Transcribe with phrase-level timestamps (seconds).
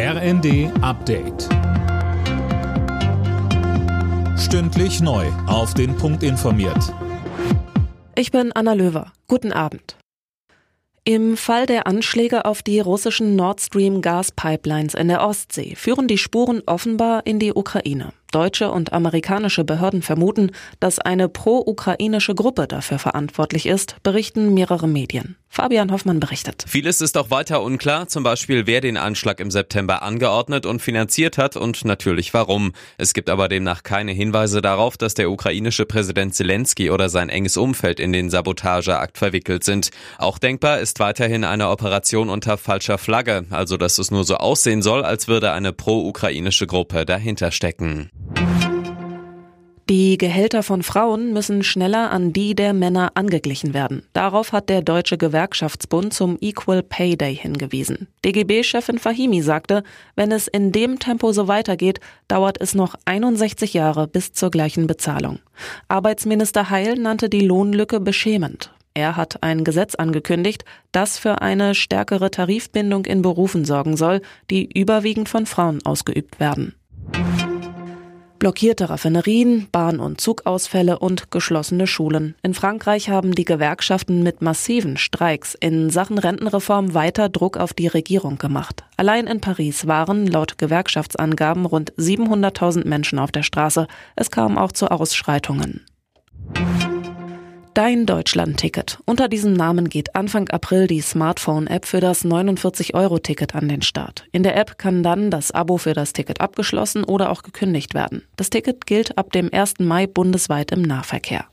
[0.00, 1.48] RND Update.
[4.38, 5.26] Stündlich neu.
[5.48, 6.94] Auf den Punkt informiert.
[8.14, 9.12] Ich bin Anna Löwer.
[9.26, 9.96] Guten Abend.
[11.02, 16.18] Im Fall der Anschläge auf die russischen Nord Stream Gaspipelines in der Ostsee führen die
[16.18, 18.12] Spuren offenbar in die Ukraine.
[18.30, 20.50] Deutsche und amerikanische Behörden vermuten,
[20.80, 25.36] dass eine pro-ukrainische Gruppe dafür verantwortlich ist, berichten mehrere Medien.
[25.50, 26.64] Fabian Hoffmann berichtet.
[26.68, 31.38] Vieles ist auch weiter unklar, zum Beispiel wer den Anschlag im September angeordnet und finanziert
[31.38, 32.72] hat und natürlich warum.
[32.98, 37.56] Es gibt aber demnach keine Hinweise darauf, dass der ukrainische Präsident Zelensky oder sein enges
[37.56, 39.90] Umfeld in den Sabotageakt verwickelt sind.
[40.18, 44.82] Auch denkbar ist weiterhin eine Operation unter falscher Flagge, also dass es nur so aussehen
[44.82, 48.10] soll, als würde eine pro-ukrainische Gruppe dahinter stecken.
[49.90, 54.02] Die Gehälter von Frauen müssen schneller an die der Männer angeglichen werden.
[54.12, 58.06] Darauf hat der Deutsche Gewerkschaftsbund zum Equal Pay Day hingewiesen.
[58.22, 59.84] DGB-Chefin Fahimi sagte,
[60.14, 64.86] wenn es in dem Tempo so weitergeht, dauert es noch 61 Jahre bis zur gleichen
[64.86, 65.38] Bezahlung.
[65.88, 68.74] Arbeitsminister Heil nannte die Lohnlücke beschämend.
[68.92, 74.20] Er hat ein Gesetz angekündigt, das für eine stärkere Tarifbindung in Berufen sorgen soll,
[74.50, 76.74] die überwiegend von Frauen ausgeübt werden.
[78.38, 82.36] Blockierte Raffinerien, Bahn- und Zugausfälle und geschlossene Schulen.
[82.42, 87.88] In Frankreich haben die Gewerkschaften mit massiven Streiks in Sachen Rentenreform weiter Druck auf die
[87.88, 88.84] Regierung gemacht.
[88.96, 93.88] Allein in Paris waren laut Gewerkschaftsangaben rund 700.000 Menschen auf der Straße.
[94.14, 95.84] Es kam auch zu Ausschreitungen.
[97.78, 98.98] Dein Deutschland-Ticket.
[99.04, 104.24] Unter diesem Namen geht Anfang April die Smartphone-App für das 49-Euro-Ticket an den Start.
[104.32, 108.24] In der App kann dann das Abo für das Ticket abgeschlossen oder auch gekündigt werden.
[108.34, 109.74] Das Ticket gilt ab dem 1.
[109.78, 111.44] Mai bundesweit im Nahverkehr.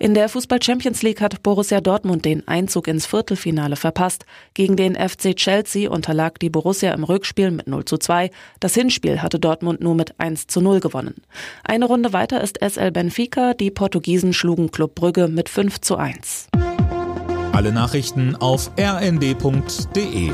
[0.00, 4.26] In der Fußball Champions League hat Borussia Dortmund den Einzug ins Viertelfinale verpasst.
[4.54, 8.30] Gegen den FC Chelsea unterlag die Borussia im Rückspiel mit 0 zu 2.
[8.60, 11.16] Das Hinspiel hatte Dortmund nur mit 1 zu 0 gewonnen.
[11.64, 13.54] Eine Runde weiter ist SL Benfica.
[13.54, 16.46] Die Portugiesen schlugen Club Brügge mit 5 zu 1.
[17.52, 20.30] Alle Nachrichten auf rnd.de